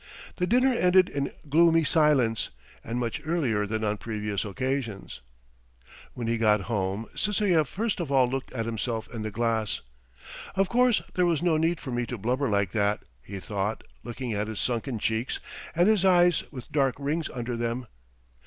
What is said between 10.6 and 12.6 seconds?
course there was no need for me to blubber